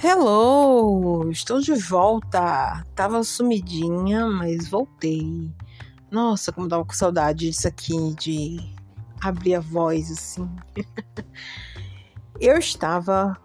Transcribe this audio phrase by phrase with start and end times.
[0.00, 1.28] Hello!
[1.28, 2.84] Estou de volta.
[2.94, 5.52] Tava sumidinha, mas voltei.
[6.08, 8.60] Nossa, como dava com saudade disso aqui, de
[9.20, 10.48] abrir a voz assim.
[12.40, 13.36] Eu estava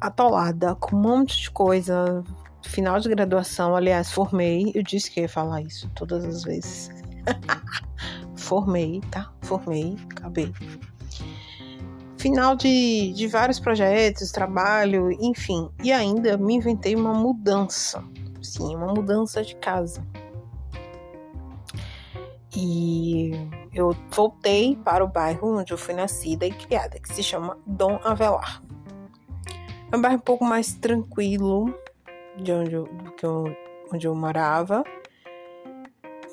[0.00, 2.24] atolada com um monte de coisa.
[2.62, 4.72] Final de graduação, aliás, formei.
[4.74, 6.88] Eu disse que ia falar isso todas as vezes.
[8.34, 9.30] formei, tá?
[9.42, 10.54] Formei, acabei
[12.22, 15.68] final de, de vários projetos, trabalho, enfim.
[15.82, 18.02] E ainda me inventei uma mudança.
[18.40, 20.06] Sim, uma mudança de casa.
[22.56, 23.32] E
[23.74, 27.98] eu voltei para o bairro onde eu fui nascida e criada, que se chama Dom
[28.04, 28.62] Avelar.
[29.90, 31.74] É um bairro um pouco mais tranquilo
[32.36, 33.56] de onde eu, do que eu,
[33.92, 34.84] onde eu morava.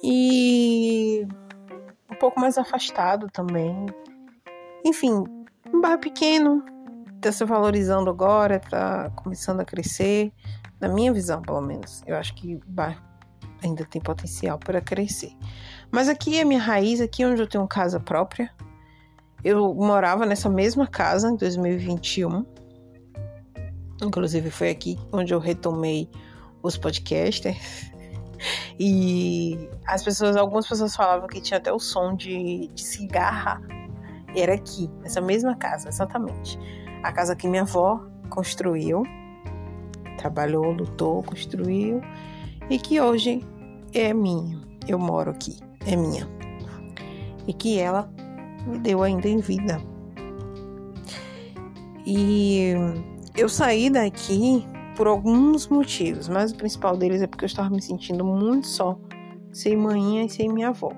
[0.03, 1.25] E
[2.11, 3.87] um pouco mais afastado também.
[4.85, 5.23] Enfim,
[5.73, 6.63] um bairro pequeno,
[7.15, 10.31] está se valorizando agora, está começando a crescer,
[10.79, 12.01] na minha visão, pelo menos.
[12.07, 13.01] Eu acho que o bairro
[13.63, 15.31] ainda tem potencial para crescer.
[15.91, 18.49] Mas aqui é minha raiz, aqui é onde eu tenho casa própria.
[19.43, 22.45] Eu morava nessa mesma casa em 2021.
[24.01, 26.09] Inclusive foi aqui onde eu retomei
[26.63, 27.89] os podcasters.
[28.79, 33.59] E as pessoas, algumas pessoas falavam que tinha até o som de, de cigarra
[34.35, 36.59] era aqui, nessa mesma casa, exatamente.
[37.03, 39.03] A casa que minha avó construiu,
[40.17, 42.01] trabalhou, lutou, construiu
[42.69, 43.41] e que hoje
[43.93, 44.59] é minha.
[44.87, 46.27] Eu moro aqui, é minha.
[47.47, 48.11] E que ela
[48.67, 49.81] me deu ainda em vida.
[52.05, 52.73] E
[53.35, 57.81] eu saí daqui por alguns motivos, mas o principal deles é porque eu estava me
[57.81, 58.99] sentindo muito só,
[59.51, 60.91] sem manhã e sem minha avó.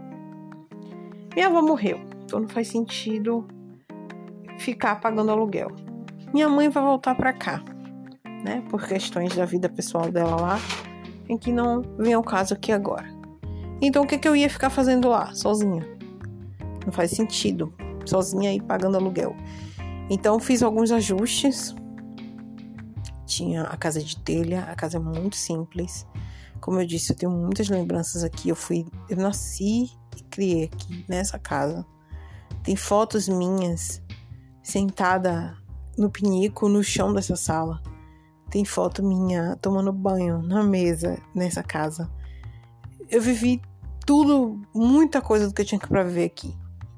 [1.35, 3.45] Minha avó morreu então não faz sentido
[4.57, 5.69] ficar pagando aluguel.
[6.33, 7.61] Minha mãe vai voltar para cá,
[8.45, 8.63] né?
[8.69, 10.59] Por questões da vida pessoal dela lá,
[11.27, 13.05] em que não vem ao caso aqui agora.
[13.81, 15.85] Então o que, que eu ia ficar fazendo lá, sozinha?
[16.85, 17.73] Não faz sentido,
[18.05, 19.35] sozinha aí pagando aluguel.
[20.09, 21.75] Então fiz alguns ajustes.
[23.25, 26.07] Tinha a casa de telha, a casa é muito simples.
[26.61, 28.47] Como eu disse, eu tenho muitas lembranças aqui.
[28.47, 31.85] Eu fui, eu nasci e criei aqui nessa casa.
[32.63, 34.01] Tem fotos minhas
[34.61, 35.57] sentada
[35.97, 37.81] no pinico no chão dessa sala.
[38.49, 42.09] Tem foto minha tomando banho na mesa nessa casa.
[43.09, 43.61] Eu vivi
[44.05, 46.55] tudo, muita coisa do que eu tinha para viver aqui.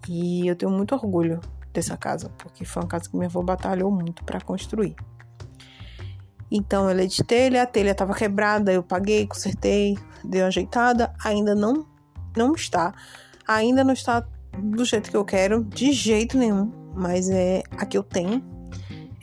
[0.08, 1.40] E eu tenho muito orgulho
[1.72, 4.96] dessa casa, porque foi uma casa que minha avó batalhou muito para construir.
[6.52, 11.14] Então ela é de telha, a telha estava quebrada, eu paguei, consertei, dei uma ajeitada,
[11.24, 11.88] ainda não
[12.36, 12.94] não está.
[13.48, 14.26] Ainda não está
[14.58, 18.44] do jeito que eu quero, de jeito nenhum, mas é a que eu tenho.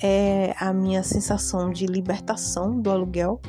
[0.02, 3.40] É a minha sensação de libertação do aluguel.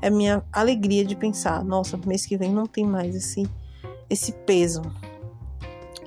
[0.00, 3.48] É a minha alegria de pensar, nossa, mês que vem não tem mais esse
[4.08, 4.82] esse peso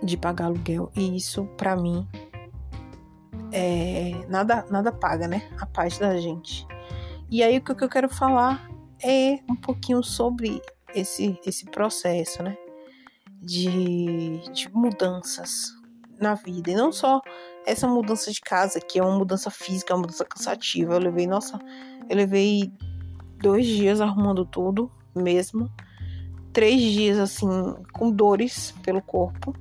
[0.04, 0.92] de pagar aluguel.
[0.96, 2.08] E isso para mim
[3.52, 5.50] é nada nada paga, né?
[5.60, 6.66] A paz da gente.
[7.30, 8.70] E aí o que eu quero falar
[9.04, 10.62] é um pouquinho sobre
[10.94, 12.58] esse esse processo, né?
[13.46, 15.74] De, de mudanças
[16.20, 16.72] na vida.
[16.72, 17.22] E não só
[17.66, 20.94] essa mudança de casa, que é uma mudança física, é uma mudança cansativa.
[20.94, 21.60] Eu levei, nossa,
[22.10, 22.72] eu levei
[23.40, 25.70] dois dias arrumando tudo mesmo.
[26.52, 27.48] Três dias assim,
[27.94, 29.54] com dores pelo corpo,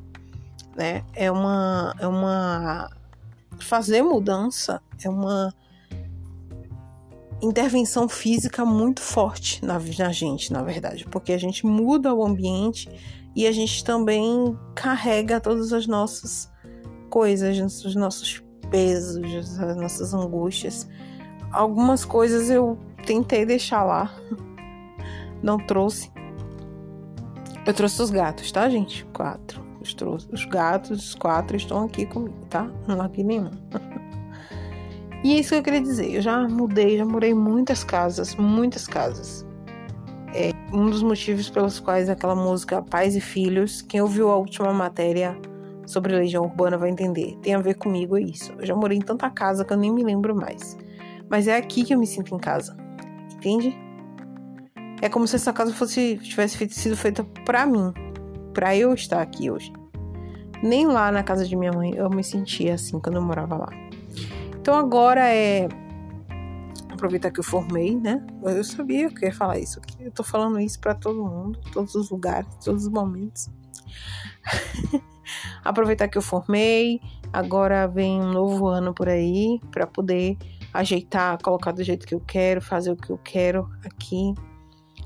[0.77, 1.05] né?
[1.12, 1.95] É uma.
[1.99, 2.91] É uma.
[3.59, 5.53] Fazer mudança é uma
[7.41, 12.89] intervenção física muito forte na, na gente, na verdade, porque a gente muda o ambiente
[13.34, 16.50] e a gente também carrega todas as nossas
[17.11, 20.89] coisas, os nossos pesos, as nossas angústias.
[21.50, 24.15] Algumas coisas eu tentei deixar lá,
[25.43, 26.12] não trouxe.
[27.67, 29.05] Eu trouxe os gatos, tá, gente?
[29.06, 29.65] Quatro.
[29.81, 32.71] Os, trouxe, os gatos, os quatro estão aqui comigo, tá?
[32.87, 33.51] Não larguei nenhum.
[35.22, 36.10] e é isso que eu queria dizer.
[36.10, 39.47] Eu já mudei, já morei muitas casas, muitas casas.
[40.34, 44.72] É um dos motivos pelos quais aquela música Pais e Filhos, quem ouviu a última
[44.72, 45.39] matéria
[45.86, 47.36] sobre Legião Urbana vai entender.
[47.42, 48.53] Tem a ver comigo, é isso.
[48.59, 50.77] Eu já morei em tanta casa que eu nem me lembro mais.
[51.31, 52.77] Mas é aqui que eu me sinto em casa.
[53.34, 53.77] Entende?
[55.01, 57.92] É como se essa casa fosse tivesse sido feita para mim,
[58.53, 59.72] para eu estar aqui hoje.
[60.63, 63.69] Nem lá na casa de minha mãe eu me sentia assim quando eu morava lá.
[64.59, 65.69] Então agora é
[67.04, 68.24] aproveitar que eu formei, né?
[68.42, 70.04] Eu sabia que eu ia falar isso aqui.
[70.04, 73.51] Eu tô falando isso para todo mundo, todos os lugares, todos os momentos.
[75.62, 80.39] aproveitar que eu formei, agora vem um novo ano por aí para poder
[80.72, 84.33] ajeitar, colocar do jeito que eu quero, fazer o que eu quero aqui,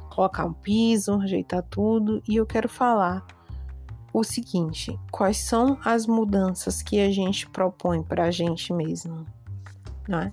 [0.09, 2.23] colocar um piso, ajeitar tudo.
[2.29, 3.27] E eu quero falar
[4.13, 9.27] o seguinte: quais são as mudanças que a gente propõe para a gente mesmo,
[10.09, 10.33] não é?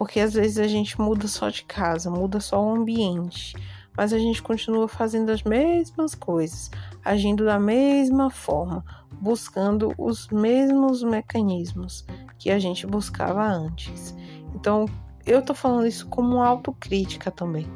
[0.00, 3.54] Porque às vezes a gente muda só de casa, muda só o ambiente,
[3.94, 6.70] mas a gente continua fazendo as mesmas coisas,
[7.04, 8.82] agindo da mesma forma,
[9.20, 12.06] buscando os mesmos mecanismos
[12.38, 14.16] que a gente buscava antes.
[14.54, 14.86] Então,
[15.26, 17.68] eu tô falando isso como autocrítica também,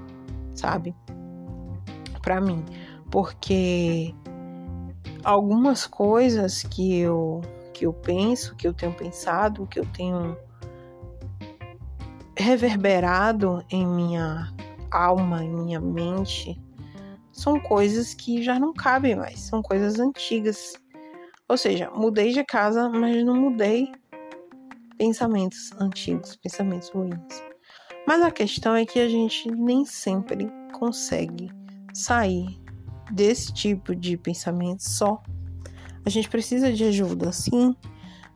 [0.54, 0.96] sabe?
[2.22, 2.64] Para mim,
[3.10, 4.14] porque
[5.22, 7.42] algumas coisas que eu
[7.74, 10.34] que eu penso, que eu tenho pensado, que eu tenho
[12.44, 14.52] reverberado em minha
[14.90, 16.60] alma, em minha mente,
[17.32, 20.74] são coisas que já não cabem mais, são coisas antigas.
[21.48, 23.90] Ou seja, mudei de casa, mas não mudei
[24.98, 27.42] pensamentos antigos, pensamentos ruins.
[28.06, 30.46] Mas a questão é que a gente nem sempre
[30.78, 31.50] consegue
[31.94, 32.60] sair
[33.10, 35.22] desse tipo de pensamento só.
[36.04, 37.74] A gente precisa de ajuda, sim,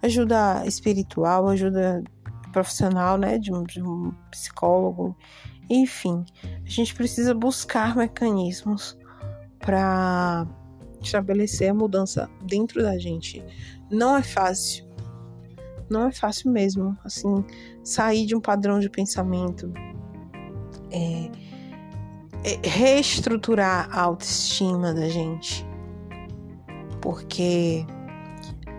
[0.02, 2.02] ajuda espiritual, ajuda
[2.52, 5.16] profissional, né, de um, de um psicólogo,
[5.70, 6.24] enfim,
[6.64, 8.96] a gente precisa buscar mecanismos
[9.58, 10.46] para
[11.02, 13.44] estabelecer a mudança dentro da gente.
[13.90, 14.86] Não é fácil,
[15.90, 17.44] não é fácil mesmo, assim,
[17.82, 19.72] sair de um padrão de pensamento,
[20.90, 21.30] é,
[22.44, 25.66] é reestruturar a autoestima da gente,
[27.00, 27.86] porque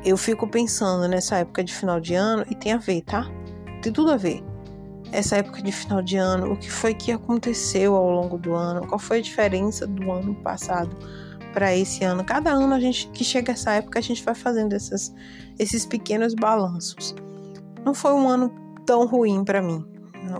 [0.04, 3.30] eu fico pensando nessa época de final de ano e tem a ver, tá?
[3.81, 4.44] Tem tudo a ver.
[5.12, 8.86] Essa época de final de ano, o que foi que aconteceu ao longo do ano,
[8.86, 10.96] qual foi a diferença do ano passado
[11.54, 12.24] para esse ano.
[12.24, 15.14] Cada ano a gente que chega essa época a gente vai fazendo essas,
[15.58, 17.16] esses pequenos balanços.
[17.84, 18.52] Não foi um ano
[18.86, 19.86] tão ruim para mim.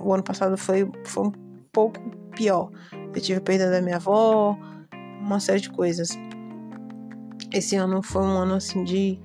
[0.04, 1.32] O ano passado foi, foi um
[1.72, 2.00] pouco
[2.36, 2.70] pior.
[3.14, 4.58] Eu tive a perda da minha avó,
[5.22, 6.18] uma série de coisas.
[7.52, 9.20] Esse ano foi um ano assim de,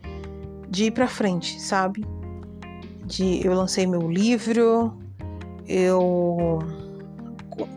[0.70, 2.04] de ir para frente, sabe?
[3.04, 4.96] De eu lancei meu livro,
[5.66, 6.58] eu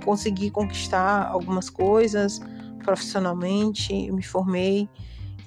[0.04, 2.40] consegui conquistar algumas coisas
[2.84, 4.90] profissionalmente, eu me formei.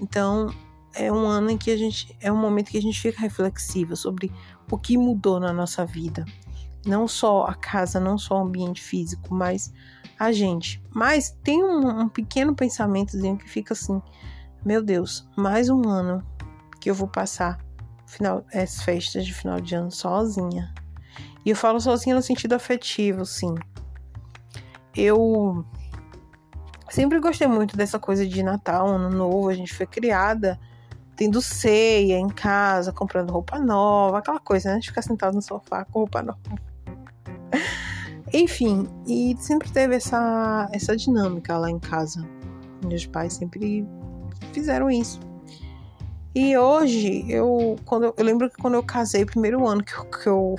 [0.00, 0.52] Então,
[0.94, 3.96] é um ano em que a gente é um momento que a gente fica reflexiva
[3.96, 4.30] sobre
[4.70, 6.24] o que mudou na nossa vida.
[6.86, 9.72] Não só a casa, não só o ambiente físico, mas
[10.18, 10.82] a gente.
[10.94, 14.00] Mas tem um, um pequeno pensamentozinho que fica assim:
[14.64, 16.24] meu Deus, mais um ano
[16.80, 17.58] que eu vou passar
[18.10, 20.72] final, as festas de final de ano sozinha.
[21.44, 23.54] E eu falo sozinha no sentido afetivo, sim.
[24.94, 25.64] Eu
[26.90, 29.48] sempre gostei muito dessa coisa de Natal, Ano Novo.
[29.48, 30.58] A gente foi criada
[31.16, 34.80] tendo ceia em casa, comprando roupa nova, aquela coisa, né?
[34.80, 36.40] De ficar sentado no sofá com roupa nova.
[38.32, 42.26] Enfim, e sempre teve essa, essa dinâmica lá em casa.
[42.84, 43.86] Meus pais sempre
[44.52, 45.20] fizeram isso.
[46.34, 50.28] E hoje, eu, quando eu, lembro que quando eu casei, primeiro ano que eu, que
[50.28, 50.54] eu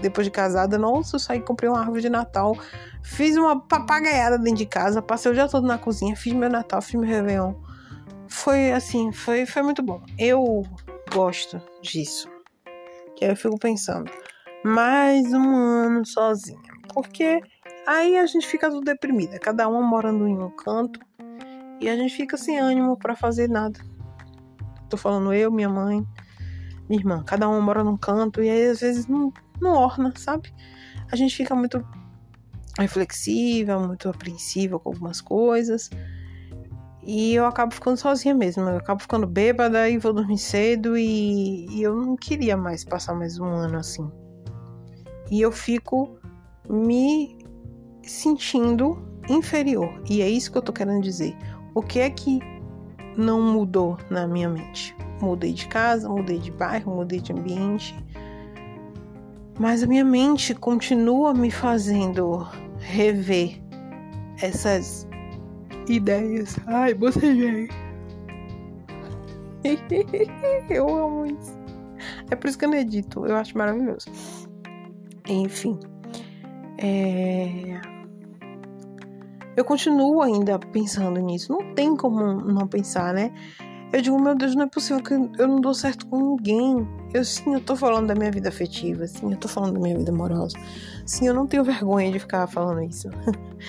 [0.00, 2.56] depois de casada, nossa, eu saí, comprei uma árvore de Natal,
[3.02, 6.80] fiz uma papagaiada dentro de casa, passei o dia todo na cozinha, fiz meu Natal,
[6.80, 7.54] fiz meu Réveillon.
[8.26, 10.02] Foi assim, foi, foi muito bom.
[10.18, 10.64] Eu
[11.12, 12.28] gosto disso.
[13.20, 14.10] E aí eu fico pensando,
[14.64, 16.58] mais um ano sozinha.
[16.94, 17.40] Porque
[17.86, 20.98] aí a gente fica tudo deprimida, cada um morando em um canto,
[21.78, 23.78] e a gente fica sem ânimo para fazer nada.
[24.88, 26.06] Tô falando eu, minha mãe,
[26.88, 27.22] minha irmã.
[27.24, 30.52] Cada um mora num canto e aí às vezes não, não orna, sabe?
[31.10, 31.84] A gente fica muito
[32.78, 35.90] reflexiva, muito apreensiva com algumas coisas.
[37.02, 38.64] E eu acabo ficando sozinha mesmo.
[38.64, 40.96] Eu acabo ficando bêbada e vou dormir cedo.
[40.96, 44.10] E, e, eu não queria mais passar mais um ano assim.
[45.30, 46.18] E eu fico
[46.68, 47.38] me
[48.02, 50.02] sentindo inferior.
[50.08, 51.34] E é isso que eu tô querendo dizer.
[51.74, 52.40] O que é que
[53.18, 54.96] não mudou na minha mente.
[55.20, 57.94] Mudei de casa, mudei de bairro, mudei de ambiente.
[59.58, 62.46] Mas a minha mente continua me fazendo
[62.78, 63.60] rever
[64.40, 65.06] essas
[65.88, 66.56] ideias.
[66.66, 67.68] Ai, bocejei.
[70.70, 71.58] eu amo isso.
[72.30, 73.26] É por isso que eu não edito.
[73.26, 74.06] Eu acho maravilhoso.
[75.28, 75.76] Enfim.
[76.78, 77.97] É
[79.58, 81.50] eu continuo ainda pensando nisso.
[81.52, 83.32] Não tem como não pensar, né?
[83.92, 86.86] Eu digo, meu Deus, não é possível que eu não dou certo com ninguém.
[87.12, 89.98] Eu sim, eu tô falando da minha vida afetiva, sim, eu tô falando da minha
[89.98, 90.56] vida amorosa.
[91.04, 93.08] Sim, eu não tenho vergonha de ficar falando isso.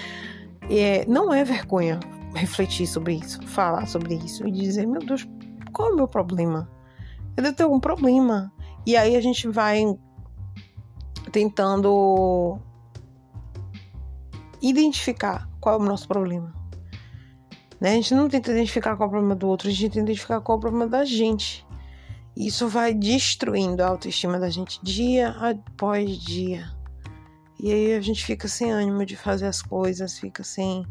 [0.70, 2.00] é, não é vergonha
[2.36, 5.28] refletir sobre isso, falar sobre isso e dizer, meu Deus,
[5.74, 6.70] qual é o meu problema?
[7.36, 8.54] Eu devo ter algum problema.
[8.86, 9.84] E aí a gente vai
[11.32, 12.60] tentando
[14.62, 16.54] identificar qual é o nosso problema.
[17.80, 17.92] Né?
[17.92, 20.42] A gente não tenta identificar qual é o problema do outro, a gente tenta identificar
[20.42, 21.66] qual é o problema da gente.
[22.36, 26.72] Isso vai destruindo a autoestima da gente dia após dia.
[27.60, 30.86] E aí a gente fica sem ânimo de fazer as coisas, fica sem.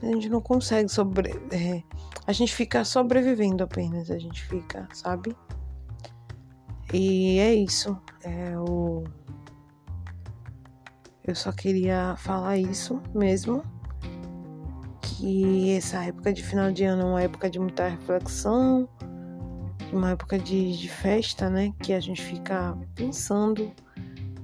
[0.00, 1.30] A gente não consegue sobre.
[1.50, 1.82] É...
[2.26, 5.36] A gente fica sobrevivendo apenas, a gente fica, sabe?
[6.92, 8.00] E é isso.
[8.22, 9.02] É o.
[11.24, 13.62] Eu só queria falar isso mesmo.
[15.00, 18.88] Que essa época de final de ano é uma época de muita reflexão,
[19.92, 21.72] uma época de, de festa, né?
[21.82, 23.72] Que a gente fica pensando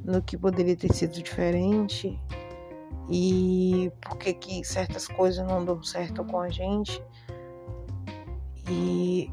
[0.04, 2.18] no que poderia ter sido diferente
[3.08, 7.02] e por que, que certas coisas não dão certo com a gente.
[8.68, 9.30] E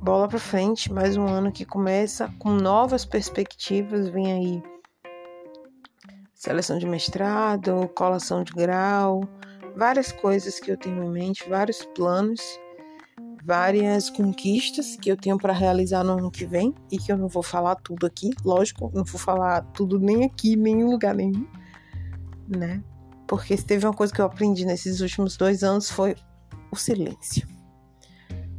[0.00, 4.62] bola para frente, mais um ano que começa com novas perspectivas, vem aí
[6.38, 9.28] seleção de mestrado, colação de grau,
[9.76, 12.40] várias coisas que eu tenho em mente, vários planos,
[13.44, 17.26] várias conquistas que eu tenho para realizar no ano que vem e que eu não
[17.26, 21.46] vou falar tudo aqui, lógico, não vou falar tudo nem aqui, nem em lugar nenhum,
[22.48, 22.82] né?
[23.26, 26.14] Porque se teve uma coisa que eu aprendi nesses últimos dois anos foi
[26.70, 27.46] o silêncio.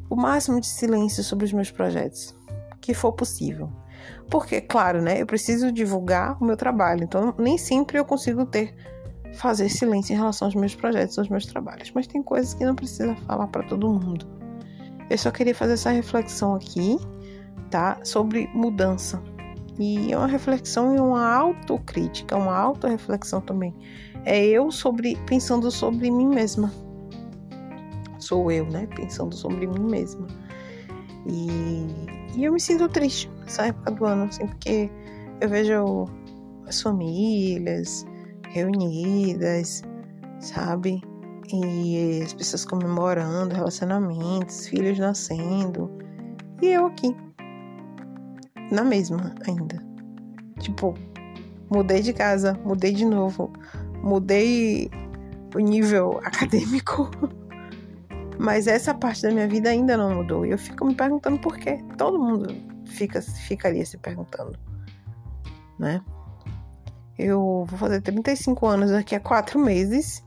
[0.09, 2.35] O máximo de silêncio sobre os meus projetos,
[2.81, 3.71] que for possível.
[4.29, 8.75] Porque, claro, né, eu preciso divulgar o meu trabalho, então nem sempre eu consigo ter
[9.33, 12.75] fazer silêncio em relação aos meus projetos, aos meus trabalhos, mas tem coisas que não
[12.75, 14.27] precisa falar para todo mundo.
[15.09, 16.97] Eu só queria fazer essa reflexão aqui,
[17.69, 19.21] tá, sobre mudança.
[19.79, 23.73] E é uma reflexão e uma autocrítica, uma autorreflexão também.
[24.25, 26.71] É eu sobre pensando sobre mim mesma.
[28.19, 30.27] Sou eu, né, pensando sobre mim mesma.
[31.25, 31.87] E,
[32.35, 34.89] e eu me sinto triste nessa época do ano, assim, porque
[35.41, 36.05] eu vejo
[36.67, 38.05] as famílias
[38.49, 39.83] reunidas,
[40.39, 41.01] sabe?
[41.51, 45.89] E as pessoas comemorando relacionamentos, filhos nascendo.
[46.61, 47.15] E eu aqui,
[48.71, 49.81] na mesma ainda.
[50.59, 50.93] Tipo,
[51.71, 53.51] mudei de casa, mudei de novo,
[54.03, 54.91] mudei
[55.55, 57.09] o nível acadêmico.
[58.39, 60.45] Mas essa parte da minha vida ainda não mudou.
[60.45, 61.83] E eu fico me perguntando por quê.
[61.97, 62.55] Todo mundo
[62.85, 64.57] fica, ficaria se perguntando,
[65.77, 66.01] né?
[67.17, 70.23] Eu vou fazer 35 anos daqui a quatro meses.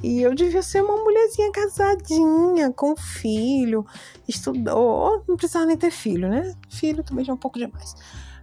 [0.00, 3.84] E eu devia ser uma mulherzinha casadinha, com filho,
[4.28, 5.24] estudou.
[5.26, 6.54] Não precisava nem ter filho, né?
[6.68, 7.96] Filho também já é um pouco demais.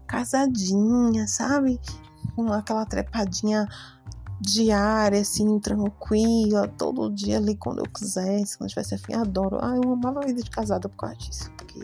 [0.05, 1.79] Casadinha, sabe?
[2.35, 3.69] Com aquela trepadinha
[4.41, 9.59] diária, assim, tranquila, todo dia ali quando eu quisesse, quando eu tivesse afim, adoro.
[9.61, 11.79] Ah, eu amava a vida de casada por causa disso, porque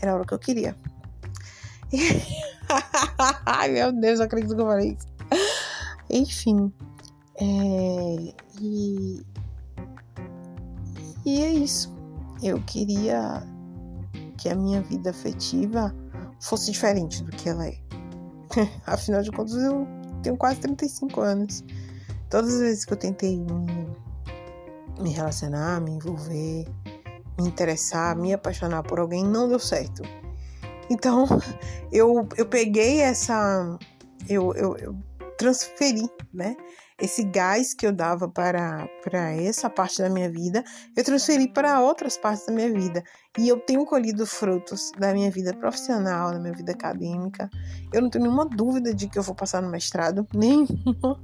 [0.00, 0.74] era a hora que eu queria.
[3.44, 5.06] Ai, meu Deus, eu acredito que eu falei isso.
[6.08, 6.72] Enfim,
[7.36, 9.22] é, e,
[11.26, 11.94] e é isso.
[12.42, 13.42] Eu queria
[14.38, 15.94] que a minha vida afetiva
[16.40, 17.78] fosse diferente do que ela é.
[18.86, 19.86] Afinal de contas, eu
[20.24, 21.64] tenho quase 35 anos.
[22.28, 23.38] Todas as vezes que eu tentei
[24.98, 26.66] me, relacionar, me envolver,
[27.38, 30.02] me interessar, me apaixonar por alguém, não deu certo.
[30.90, 31.26] Então,
[31.92, 33.78] eu, eu peguei essa.
[34.28, 34.96] Eu, eu, eu
[35.38, 36.56] transferi, né?
[37.00, 40.62] Esse gás que eu dava para, para essa parte da minha vida,
[40.96, 43.02] eu transferi para outras partes da minha vida.
[43.36, 47.50] E eu tenho colhido frutos da minha vida profissional, da minha vida acadêmica.
[47.92, 51.20] Eu não tenho nenhuma dúvida de que eu vou passar no mestrado, nenhuma,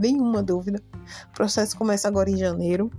[0.00, 0.82] nenhuma dúvida.
[1.28, 2.90] O processo começa agora em janeiro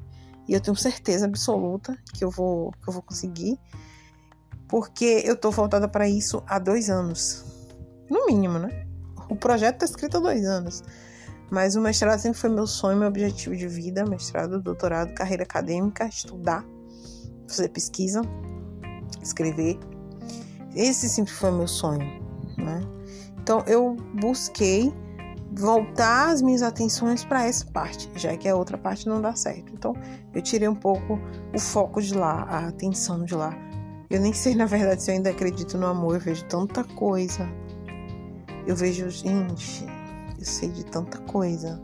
[0.47, 3.59] e eu tenho certeza absoluta que eu vou, que eu vou conseguir,
[4.67, 7.43] porque eu tô voltada para isso há dois anos,
[8.09, 8.85] no mínimo, né?
[9.29, 10.83] O projeto tá escrito há dois anos.
[11.51, 16.05] Mas o mestrado sempre foi meu sonho, meu objetivo de vida: mestrado, doutorado, carreira acadêmica,
[16.05, 16.65] estudar,
[17.47, 18.21] fazer pesquisa,
[19.21, 19.77] escrever.
[20.73, 21.99] Esse sempre foi meu sonho,
[22.57, 22.81] né?
[23.37, 24.93] Então eu busquei
[25.53, 29.73] voltar as minhas atenções para essa parte, já que a outra parte não dá certo.
[29.73, 29.93] Então
[30.33, 31.19] eu tirei um pouco
[31.53, 33.53] o foco de lá, a atenção de lá.
[34.09, 36.15] Eu nem sei, na verdade, se eu ainda acredito no amor.
[36.15, 37.47] Eu vejo tanta coisa.
[38.67, 39.85] Eu vejo, gente,
[40.41, 41.81] eu sei de tanta coisa.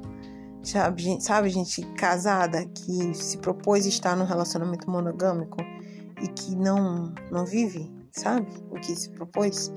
[0.64, 5.58] Sabe gente, sabe, gente casada que se propôs estar num relacionamento monogâmico
[6.22, 8.48] e que não, não vive, sabe?
[8.70, 9.72] O que se propôs.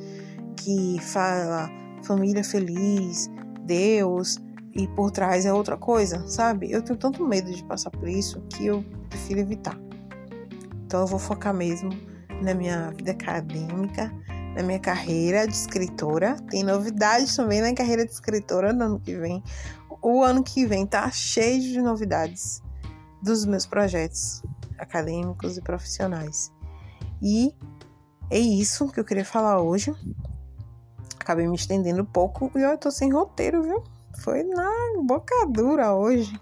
[0.57, 1.71] Que fala
[2.03, 3.31] família feliz,
[3.65, 4.39] Deus,
[4.75, 6.73] e por trás é outra coisa, sabe?
[6.73, 9.79] Eu tenho tanto medo de passar por isso que eu prefiro evitar.
[10.85, 11.91] Então eu vou focar mesmo
[12.43, 14.13] na minha vida acadêmica,
[14.55, 16.37] na minha carreira de escritora.
[16.51, 19.43] Tem novidades também na carreira de escritora no ano que vem.
[20.03, 22.63] O ano que vem tá cheio de novidades
[23.23, 24.43] dos meus projetos
[24.79, 26.53] acadêmicos e profissionais.
[27.23, 27.55] E
[28.31, 29.95] é isso que eu queria falar hoje.
[31.19, 33.85] Acabei me estendendo um pouco e eu tô sem roteiro, viu?
[34.23, 34.71] Foi na
[35.05, 36.33] bocadura hoje.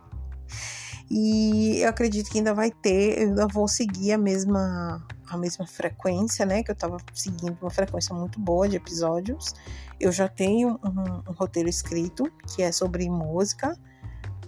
[1.11, 5.67] E eu acredito que ainda vai ter, eu ainda vou seguir a mesma a mesma
[5.67, 6.63] frequência, né?
[6.63, 9.55] Que eu tava seguindo uma frequência muito boa de episódios.
[10.01, 13.77] Eu já tenho um, um roteiro escrito que é sobre música,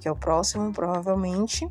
[0.01, 1.69] que é o próximo, provavelmente.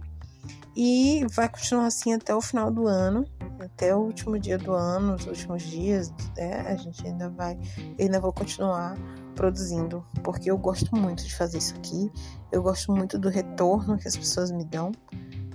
[0.75, 3.25] E vai continuar assim até o final do ano,
[3.59, 6.61] até o último dia do ano, os últimos dias, né?
[6.61, 7.57] A gente ainda vai,
[7.97, 8.95] eu ainda vou continuar
[9.35, 12.11] produzindo, porque eu gosto muito de fazer isso aqui.
[12.51, 14.91] Eu gosto muito do retorno que as pessoas me dão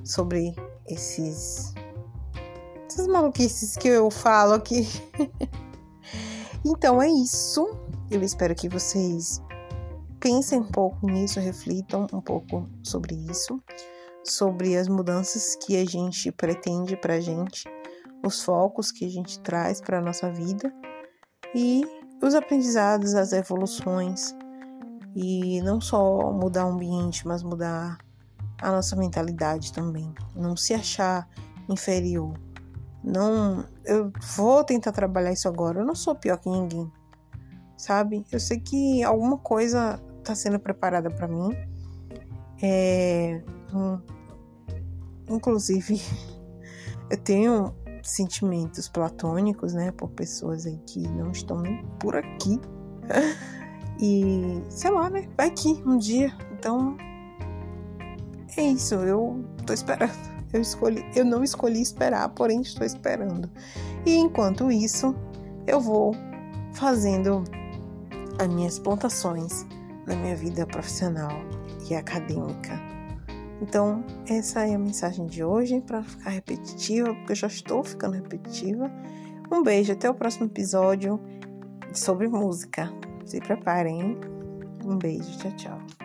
[0.02, 0.54] sobre
[0.86, 1.72] esses
[2.94, 4.86] essas maluquices que eu falo aqui.
[6.64, 7.76] então é isso.
[8.08, 9.42] Eu espero que vocês
[10.20, 13.60] pensem um pouco nisso, reflitam um pouco sobre isso,
[14.22, 17.64] sobre as mudanças que a gente pretende pra gente,
[18.24, 20.72] os focos que a gente traz para nossa vida
[21.52, 21.82] e
[22.22, 24.34] os aprendizados, as evoluções
[25.16, 27.98] e não só mudar o ambiente, mas mudar
[28.62, 30.14] a nossa mentalidade também.
[30.34, 31.28] Não se achar
[31.68, 32.34] inferior.
[33.04, 35.80] Não, eu vou tentar trabalhar isso agora.
[35.80, 36.90] Eu não sou pior que ninguém,
[37.76, 38.24] sabe?
[38.32, 41.50] Eu sei que alguma coisa está sendo preparada para mim.
[42.62, 43.42] É,
[43.74, 44.00] um,
[45.28, 46.00] inclusive,
[47.10, 52.58] eu tenho sentimentos platônicos, né, por pessoas aí que não estão nem por aqui.
[54.00, 55.28] E sei lá, né?
[55.36, 56.36] Vai que um dia.
[56.52, 56.96] Então
[58.56, 60.33] é isso, eu tô esperando.
[60.54, 63.50] Eu escolhi, eu não escolhi esperar, porém estou esperando.
[64.06, 65.14] E enquanto isso,
[65.66, 66.14] eu vou
[66.72, 67.42] fazendo
[68.38, 69.66] as minhas plantações
[70.06, 71.32] na minha vida profissional
[71.90, 72.80] e acadêmica.
[73.60, 78.14] Então, essa é a mensagem de hoje, para ficar repetitiva, porque eu já estou ficando
[78.14, 78.88] repetitiva.
[79.50, 81.20] Um beijo, até o próximo episódio
[81.92, 82.92] sobre música.
[83.24, 84.20] Se preparem.
[84.84, 86.03] Um beijo, tchau, tchau.